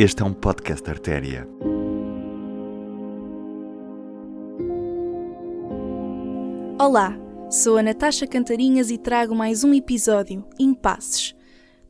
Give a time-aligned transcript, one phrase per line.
[0.00, 1.44] Este é um podcast Artéria.
[6.78, 7.18] Olá,
[7.50, 11.34] sou a Natasha Cantarinhas e trago mais um episódio, Impasses.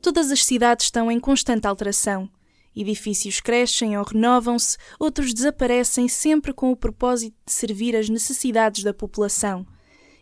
[0.01, 2.31] Todas as cidades estão em constante alteração.
[2.75, 8.95] Edifícios crescem ou renovam-se, outros desaparecem sempre com o propósito de servir às necessidades da
[8.95, 9.67] população.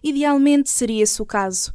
[0.03, 1.73] Idealmente seria esse o caso.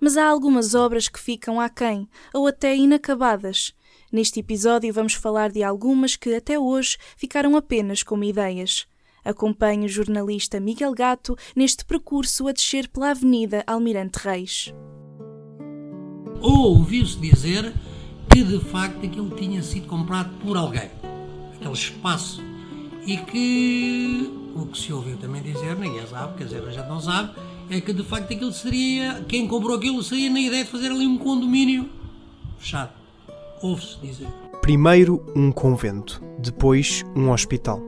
[0.00, 3.74] Mas há algumas obras que ficam aquém ou até inacabadas.
[4.12, 8.84] Neste episódio vamos falar de algumas que até hoje ficaram apenas como ideias.
[9.24, 14.74] Acompanhe o jornalista Miguel Gato neste percurso a descer pela Avenida Almirante Reis.
[16.40, 17.72] Ouviu-se dizer
[18.28, 20.90] que de facto aquilo tinha sido comprado por alguém,
[21.54, 22.42] aquele espaço,
[23.06, 27.00] e que o que se ouviu também dizer, ninguém sabe, quer dizer, a gente não
[27.00, 27.38] sabe,
[27.68, 31.06] é que de facto aquilo seria, quem comprou aquilo seria na ideia de fazer ali
[31.06, 31.88] um condomínio
[32.58, 32.99] fechado.
[33.62, 34.26] Ouve-se dizer.
[34.62, 37.80] Primeiro um convento, depois um hospital.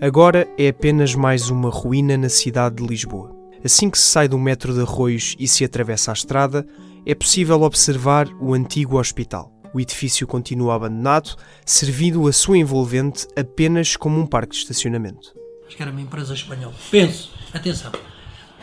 [0.00, 3.34] Agora é apenas mais uma ruína na cidade de Lisboa.
[3.64, 6.66] Assim que se sai do metro de Arroios e se atravessa a estrada,
[7.06, 9.52] é possível observar o antigo hospital.
[9.72, 15.32] O edifício continua abandonado, servindo a sua envolvente apenas como um parque de estacionamento.
[15.66, 16.74] Acho que era uma empresa espanhola.
[16.90, 17.92] Penso, atenção.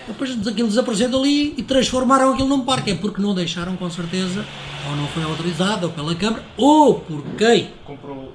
[0.07, 2.91] Depois aquilo desapareceu ali e transformaram aquilo num parque.
[2.91, 4.45] É porque não deixaram, com certeza,
[4.89, 8.33] ou não foi autorizado, ou pela Câmara, ou por quem comprou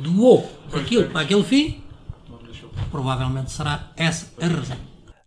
[0.00, 1.82] doou aquilo para aquele fim.
[2.90, 4.76] Provavelmente será essa a razão.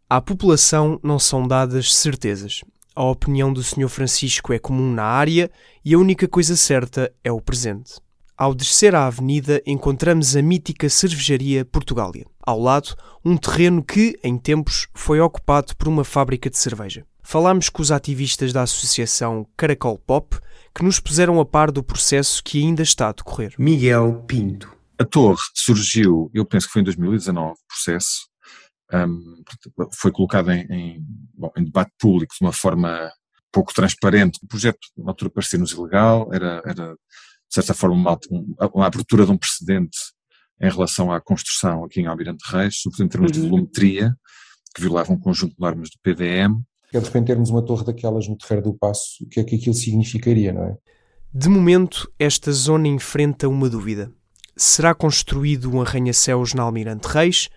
[0.10, 2.62] À população não são dadas certezas.
[2.96, 3.90] A opinião do Sr.
[3.90, 5.52] Francisco é comum na área
[5.84, 7.96] e a única coisa certa é o presente.
[8.38, 12.24] Ao descer a avenida, encontramos a mítica cervejaria Portugália.
[12.40, 17.04] Ao lado, um terreno que, em tempos, foi ocupado por uma fábrica de cerveja.
[17.24, 20.38] Falámos com os ativistas da associação Caracol Pop,
[20.76, 23.56] que nos puseram a par do processo que ainda está a decorrer.
[23.58, 24.72] Miguel Pinto.
[25.00, 28.28] A torre surgiu, eu penso que foi em 2019, o processo,
[28.94, 29.44] um,
[29.96, 33.12] foi colocado em, em, bom, em, debate público de uma forma
[33.52, 34.38] pouco transparente.
[34.44, 36.96] O projeto, na altura, parecia-nos ilegal, era, era,
[37.50, 38.20] de certa forma, uma,
[38.74, 39.98] uma, abertura de um precedente
[40.62, 43.50] em relação à construção aqui em Almirante Reis, sobretudo em termos de Uhum.
[43.50, 44.16] volumetria,
[44.76, 46.62] que violava um conjunto de normas do PDM.
[46.94, 49.56] É de repente termos uma torre daquelas no Terreiro do Passo, o que é que
[49.56, 50.78] aquilo significaria, não é?
[51.34, 54.12] De momento, esta zona enfrenta uma dúvida.
[54.56, 57.50] Será construído um arranha-céus na Almirante Reis?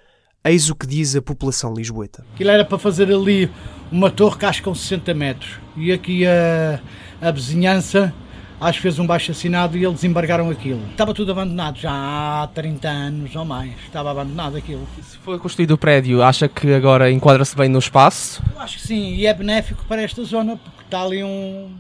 [0.45, 2.25] Eis o que diz a população lisboeta.
[2.34, 3.51] Aquilo era para fazer ali
[3.93, 5.61] uma torre que acho que com 60 metros.
[5.77, 6.81] E aqui a,
[7.21, 8.15] a vizinhança
[8.60, 10.84] acho que fez um baixo assinado e eles embargaram aquilo.
[10.91, 13.72] Estava tudo abandonado já há 30 anos ou mais.
[13.87, 14.87] Estava abandonado aquilo.
[15.03, 18.43] Se for construído o prédio, acha que agora enquadra-se bem no espaço?
[18.54, 21.75] Eu acho que sim, e é benéfico para esta zona, porque está ali um,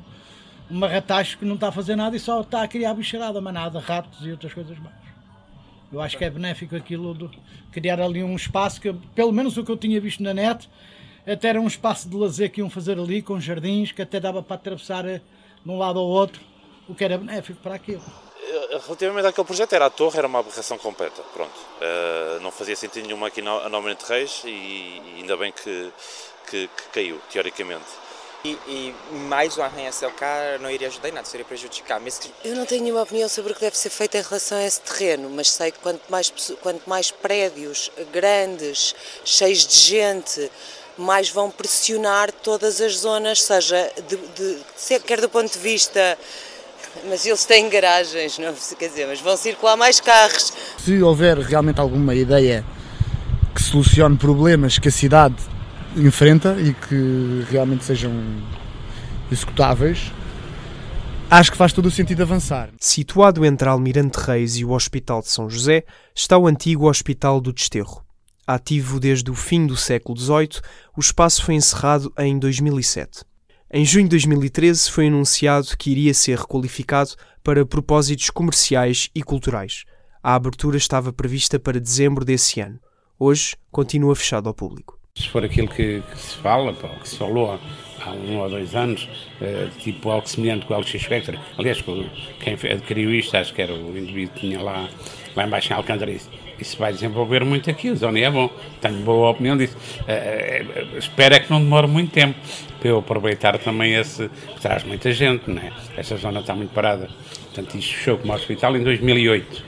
[0.70, 3.78] um marratacho que não está a fazer nada e só está a criar bicharada, manada,
[3.78, 5.00] ratos e outras coisas mais.
[5.92, 7.28] Eu acho que é benéfico aquilo de
[7.72, 10.68] criar ali um espaço que, pelo menos o que eu tinha visto na net,
[11.26, 14.42] até era um espaço de lazer que iam fazer ali, com jardins, que até dava
[14.42, 15.20] para atravessar eh,
[15.64, 16.40] de um lado ao outro,
[16.90, 18.02] o que era benéfico para aquilo.
[18.86, 21.22] Relativamente àquele projeto, era a torre, era uma aberração completa.
[21.32, 21.54] Pronto.
[21.80, 25.92] Uh, não fazia sentido nenhum aqui no, no Almirante Reis e, e ainda bem que,
[26.48, 27.84] que, que caiu, teoricamente.
[28.42, 28.94] E, e
[29.28, 32.00] mais um arranha-céu cá não iria ajudar em nada, seria prejudicar.
[32.00, 34.64] Mas Eu não tenho nenhuma opinião sobre o que deve ser feito em relação a
[34.64, 40.50] esse terreno, mas sei que quanto mais, quanto mais prédios grandes, cheios de gente,
[40.96, 46.18] mais vão pressionar todas as zonas, seja de, de- se- quer do ponto de vista.
[47.08, 50.52] Mas eles têm garagens, não se quer dizer, mas vão circular mais carros.
[50.78, 52.64] Se houver realmente alguma ideia
[53.54, 55.36] que solucione problemas que a cidade
[55.96, 58.12] enfrenta e que realmente sejam
[59.30, 60.12] executáveis,
[61.30, 62.70] acho que faz todo o sentido avançar.
[62.80, 65.84] Situado entre Almirante Reis e o Hospital de São José,
[66.14, 68.04] está o antigo Hospital do Desterro.
[68.46, 70.60] Ativo desde o fim do século XVIII,
[70.96, 73.29] o espaço foi encerrado em 2007.
[73.72, 77.10] Em junho de 2013 foi anunciado que iria ser requalificado
[77.40, 79.84] para propósitos comerciais e culturais.
[80.20, 82.80] A abertura estava prevista para dezembro desse ano.
[83.16, 84.98] Hoje continua fechado ao público.
[85.14, 87.60] Se for aquilo que, que se fala, que se falou
[88.04, 89.08] há, um ou dois anos,
[89.40, 91.80] eh, tipo algo semelhante com o LX Spectre, aliás,
[92.40, 94.88] quem adquiriu isto, acho que era o indivíduo que tinha lá,
[95.36, 96.28] lá embaixo em Alcântara, isso,
[96.78, 98.50] vai desenvolver muito aqui, a zona é bom,
[98.80, 99.76] tenho boa opinião disso.
[100.08, 100.64] Eh,
[100.98, 102.38] espero é que não demore muito tempo,
[102.80, 104.30] para eu aproveitar também esse,
[104.60, 105.70] traz muita gente, não é?
[105.96, 107.08] Esta zona está muito parada.
[107.44, 109.64] Portanto, isto fechou como hospital em 2008.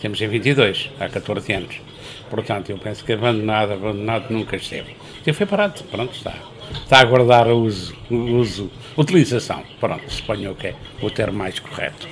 [0.00, 1.80] Temos em 22, há 14 anos.
[2.28, 4.96] Portanto, eu penso que abandonado, abandonado nunca esteve.
[5.26, 6.34] E foi parado, pronto, está.
[6.82, 9.62] Está a guardar o uso, uso, utilização.
[9.80, 12.08] Pronto, suponho que é o termo mais correto.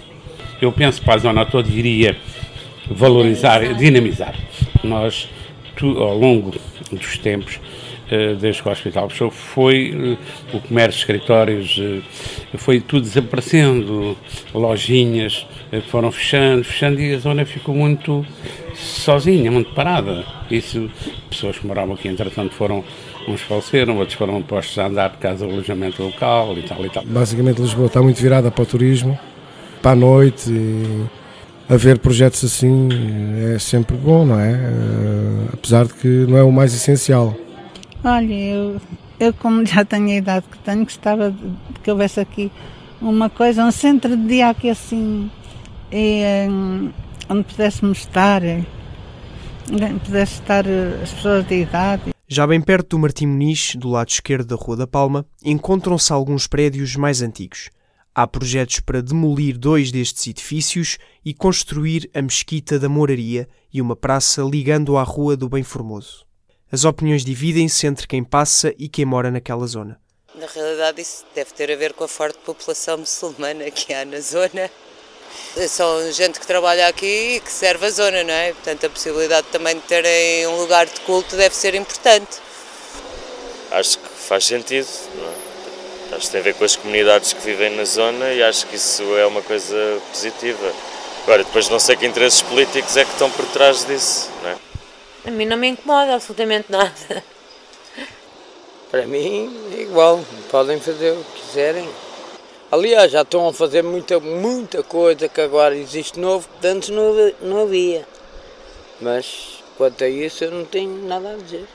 [0.60, 2.16] eu penso para a zona toda iria
[2.90, 4.34] valorizar, dinamizar.
[4.82, 5.28] Nós,
[5.76, 6.54] tu, ao longo
[6.90, 7.60] dos tempos,
[8.38, 10.16] desde que o Hospital fechou, foi
[10.52, 12.02] eh, o comércio, escritórios, eh,
[12.56, 14.16] foi tudo desaparecendo,
[14.54, 15.46] lojinhas
[15.90, 18.24] foram fechando, fechando e a zona ficou muito
[18.74, 20.24] sozinha, muito parada.
[20.50, 20.88] Isso,
[21.28, 22.84] pessoas que moravam aqui, entretanto, foram,
[23.26, 26.90] uns faleceram, outros foram postos a andar por causa do alojamento local e tal e
[26.90, 27.04] tal.
[27.04, 29.18] Basicamente, Lisboa está muito virada para o turismo,
[29.82, 30.50] para a noite.
[30.50, 31.04] E
[31.68, 32.88] haver projetos assim
[33.54, 34.56] é sempre bom, não é?
[35.52, 37.36] Apesar de que não é o mais essencial.
[38.08, 38.80] Olha, eu,
[39.18, 42.52] eu como já tenho a idade que tenho, gostava de que houvesse aqui
[43.00, 45.28] uma coisa, um centro de dia aqui assim,
[45.90, 46.92] e, um,
[47.28, 48.42] onde pudéssemos estar,
[49.72, 52.12] onde pudesse estar eh, as pessoas de idade.
[52.28, 56.46] Já bem perto do Martim Muniz, do lado esquerdo da Rua da Palma, encontram-se alguns
[56.46, 57.70] prédios mais antigos.
[58.14, 63.96] Há projetos para demolir dois destes edifícios e construir a Mesquita da Moraria e uma
[63.96, 66.25] praça ligando à Rua do Bem Formoso.
[66.70, 70.00] As opiniões dividem-se entre quem passa e quem mora naquela zona.
[70.34, 74.20] Na realidade, isso deve ter a ver com a forte população muçulmana que há na
[74.20, 74.68] zona.
[75.68, 78.52] São gente que trabalha aqui e que serve a zona, não é?
[78.52, 82.38] Portanto, a possibilidade também de terem um lugar de culto deve ser importante.
[83.70, 84.88] Acho que faz sentido,
[86.10, 86.16] é?
[86.16, 88.74] Acho que tem a ver com as comunidades que vivem na zona e acho que
[88.74, 90.72] isso é uma coisa positiva.
[91.22, 94.65] Agora, depois não sei que interesses políticos é que estão por trás disso, não é?
[95.26, 97.24] A mim não me incomoda absolutamente nada.
[98.92, 101.88] Para mim é igual, podem fazer o que quiserem.
[102.70, 107.12] Aliás, já estão a fazer muita, muita coisa que agora existe novo que antes não,
[107.40, 108.06] não havia.
[109.00, 111.66] Mas quanto a isso eu não tenho nada a dizer.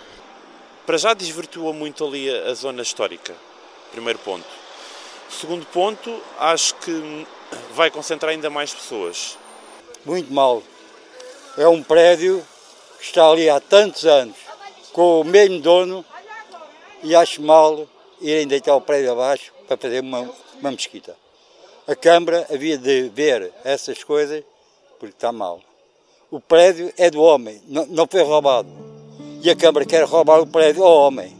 [0.85, 3.35] Para já desvirtua muito ali a, a zona histórica,
[3.91, 4.47] primeiro ponto.
[5.29, 7.27] Segundo ponto, acho que
[7.73, 9.37] vai concentrar ainda mais pessoas.
[10.05, 10.63] Muito mal.
[11.57, 12.45] É um prédio
[13.01, 14.35] está ali há tantos anos,
[14.93, 16.05] com o mesmo dono,
[17.03, 17.87] e acho mal
[18.21, 21.15] irem deitar o prédio abaixo para fazer uma, uma mesquita.
[21.87, 24.43] A Câmara havia de ver essas coisas
[24.99, 25.59] porque está mal.
[26.29, 28.69] O prédio é do homem, não, não foi roubado.
[29.43, 31.35] E a Câmara quer roubar o prédio ao homem.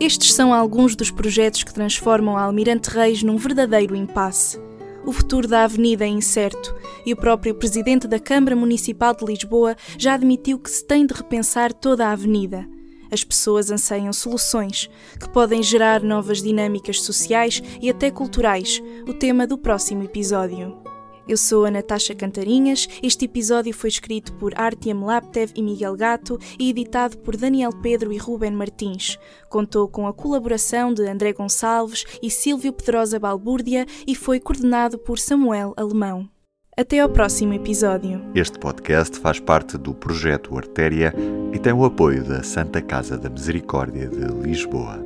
[0.00, 4.58] Estes são alguns dos projetos que transformam a Almirante Reis num verdadeiro impasse
[5.04, 6.74] o futuro da avenida é incerto
[7.04, 11.14] e o próprio presidente da Câmara Municipal de Lisboa já admitiu que se tem de
[11.14, 12.66] repensar toda a avenida.
[13.10, 14.88] As pessoas anseiam soluções
[15.18, 20.80] que podem gerar novas dinâmicas sociais e até culturais, o tema do próximo episódio.
[21.28, 22.88] Eu sou a Natasha Cantarinhas.
[23.00, 28.12] Este episódio foi escrito por Artyom Laptev e Miguel Gato e editado por Daniel Pedro
[28.12, 29.16] e Ruben Martins.
[29.48, 35.20] Contou com a colaboração de André Gonçalves e Silvio Pedrosa Balbúrdia e foi coordenado por
[35.20, 36.28] Samuel Alemão.
[36.76, 38.22] Até ao próximo episódio.
[38.32, 41.12] Este podcast faz parte do projeto Artéria
[41.52, 45.04] e tem o apoio da Santa Casa da Misericórdia de Lisboa.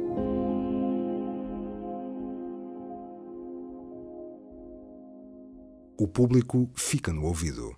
[5.99, 7.73] O público fica no ouvido.